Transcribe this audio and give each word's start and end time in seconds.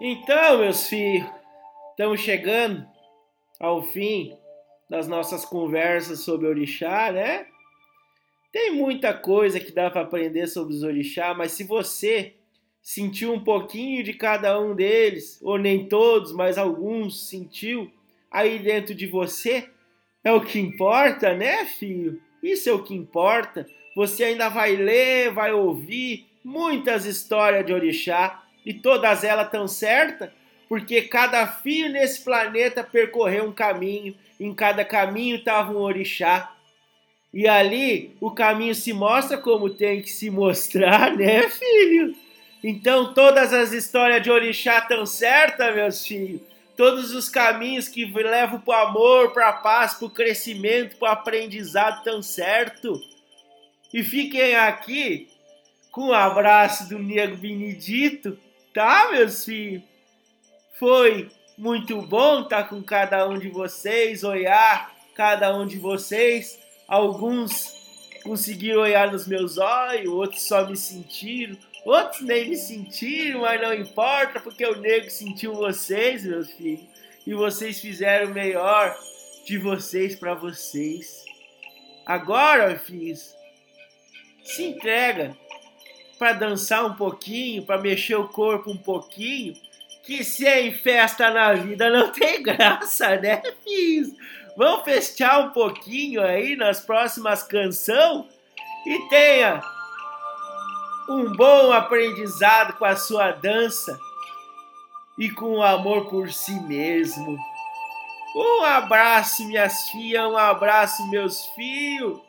Então, 0.00 0.58
meus 0.58 0.88
filhos, 0.88 1.26
estamos 1.90 2.20
chegando 2.20 2.86
ao 3.58 3.82
fim 3.82 4.36
das 4.90 5.08
nossas 5.08 5.42
conversas 5.42 6.20
sobre 6.20 6.46
orixá, 6.46 7.10
né? 7.10 7.46
Tem 8.52 8.72
muita 8.72 9.14
coisa 9.14 9.58
que 9.58 9.72
dá 9.72 9.90
para 9.90 10.02
aprender 10.02 10.48
sobre 10.48 10.74
os 10.74 10.82
orixá, 10.82 11.32
mas 11.32 11.52
se 11.52 11.64
você 11.64 12.34
sentiu 12.82 13.32
um 13.32 13.42
pouquinho 13.42 14.04
de 14.04 14.12
cada 14.12 14.60
um 14.60 14.74
deles, 14.74 15.40
ou 15.42 15.56
nem 15.56 15.88
todos, 15.88 16.30
mas 16.30 16.58
alguns 16.58 17.28
sentiu 17.28 17.90
aí 18.30 18.58
dentro 18.58 18.94
de 18.94 19.06
você, 19.06 19.66
é 20.22 20.30
o 20.30 20.42
que 20.42 20.58
importa, 20.58 21.34
né, 21.34 21.64
filho? 21.64 22.20
Isso 22.42 22.68
é 22.68 22.72
o 22.72 22.82
que 22.82 22.94
importa. 22.94 23.66
Você 23.96 24.24
ainda 24.24 24.50
vai 24.50 24.76
ler, 24.76 25.32
vai 25.32 25.52
ouvir 25.52 26.26
muitas 26.44 27.06
histórias 27.06 27.64
de 27.64 27.72
orixá 27.72 28.45
e 28.66 28.74
todas 28.74 29.22
elas 29.22 29.48
tão 29.48 29.68
certas, 29.68 30.28
porque 30.68 31.02
cada 31.02 31.46
filho 31.46 31.92
nesse 31.92 32.22
planeta 32.22 32.82
percorreu 32.82 33.44
um 33.44 33.52
caminho, 33.52 34.12
em 34.40 34.52
cada 34.52 34.84
caminho 34.84 35.36
estava 35.36 35.72
um 35.72 35.76
orixá. 35.76 36.52
E 37.32 37.46
ali 37.46 38.16
o 38.20 38.32
caminho 38.32 38.74
se 38.74 38.92
mostra 38.92 39.38
como 39.38 39.70
tem 39.70 40.02
que 40.02 40.10
se 40.10 40.28
mostrar, 40.30 41.16
né, 41.16 41.48
filho? 41.48 42.16
Então 42.64 43.14
todas 43.14 43.52
as 43.52 43.72
histórias 43.72 44.20
de 44.20 44.30
orixá 44.32 44.80
tão 44.80 45.06
certas, 45.06 45.72
meus 45.72 46.04
filhos. 46.04 46.40
Todos 46.76 47.14
os 47.14 47.28
caminhos 47.28 47.88
que 47.88 48.04
levam 48.04 48.60
para 48.60 48.84
o 48.84 48.88
amor, 48.88 49.32
para 49.32 49.48
a 49.48 49.52
paz, 49.52 49.94
para 49.94 50.06
o 50.06 50.10
crescimento, 50.10 50.96
para 50.96 51.08
o 51.08 51.12
aprendizado 51.12 52.02
tão 52.02 52.20
certo. 52.20 53.00
E 53.94 54.02
fiquem 54.02 54.56
aqui 54.56 55.28
com 55.92 56.02
o 56.02 56.08
um 56.08 56.12
abraço 56.12 56.88
do 56.88 56.98
Nego 56.98 57.36
Benedito 57.36 58.36
tá, 58.76 59.08
meus 59.10 59.42
filhos? 59.42 59.82
Foi 60.78 61.30
muito 61.56 62.02
bom 62.02 62.42
estar 62.42 62.64
tá 62.64 62.68
com 62.68 62.82
cada 62.82 63.26
um 63.26 63.38
de 63.38 63.48
vocês, 63.48 64.22
olhar 64.22 64.94
cada 65.14 65.56
um 65.56 65.66
de 65.66 65.78
vocês. 65.78 66.58
Alguns 66.86 67.74
conseguiram 68.22 68.82
olhar 68.82 69.10
nos 69.10 69.26
meus 69.26 69.56
olhos, 69.56 70.12
outros 70.12 70.42
só 70.42 70.68
me 70.68 70.76
sentiram, 70.76 71.56
outros 71.86 72.20
nem 72.20 72.50
me 72.50 72.56
sentiram, 72.56 73.40
mas 73.40 73.62
não 73.62 73.72
importa, 73.72 74.40
porque 74.40 74.66
o 74.66 74.78
nego 74.78 75.08
sentiu 75.08 75.54
vocês, 75.54 76.22
meus 76.22 76.50
filhos, 76.50 76.84
e 77.26 77.32
vocês 77.32 77.80
fizeram 77.80 78.30
o 78.30 78.34
melhor 78.34 78.94
de 79.46 79.56
vocês 79.56 80.14
para 80.16 80.34
vocês. 80.34 81.24
Agora, 82.04 82.78
filhos, 82.78 83.34
se 84.44 84.64
entrega 84.64 85.34
para 86.18 86.32
dançar 86.32 86.84
um 86.84 86.94
pouquinho, 86.94 87.64
para 87.64 87.80
mexer 87.80 88.16
o 88.16 88.28
corpo 88.28 88.70
um 88.70 88.76
pouquinho, 88.76 89.54
que 90.02 90.24
sem 90.24 90.72
festa 90.72 91.30
na 91.30 91.52
vida 91.54 91.90
não 91.90 92.10
tem 92.12 92.42
graça, 92.42 93.16
né, 93.16 93.42
filhos? 93.62 94.12
Vamos 94.56 94.84
festear 94.84 95.40
um 95.40 95.50
pouquinho 95.50 96.22
aí 96.22 96.56
nas 96.56 96.80
próximas 96.80 97.42
canções 97.42 98.24
e 98.86 98.98
tenha 99.08 99.60
um 101.08 101.32
bom 101.32 101.72
aprendizado 101.72 102.72
com 102.78 102.84
a 102.84 102.96
sua 102.96 103.32
dança 103.32 103.98
e 105.18 105.30
com 105.30 105.58
o 105.58 105.62
amor 105.62 106.08
por 106.08 106.32
si 106.32 106.58
mesmo. 106.60 107.38
Um 108.34 108.64
abraço, 108.64 109.46
minhas 109.46 109.88
filhas, 109.90 110.24
um 110.24 110.36
abraço, 110.36 111.06
meus 111.10 111.44
filhos 111.54 112.20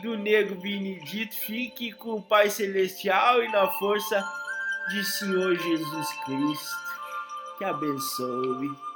do 0.00 0.16
Nego 0.16 0.54
Benedito 0.54 1.34
fique 1.34 1.92
com 1.92 2.14
o 2.14 2.22
Pai 2.22 2.48
Celestial 2.50 3.42
e 3.42 3.48
na 3.48 3.68
força 3.72 4.24
de 4.90 5.04
Senhor 5.04 5.54
Jesus 5.56 6.08
Cristo. 6.24 6.76
Que 7.58 7.64
abençoe. 7.64 8.91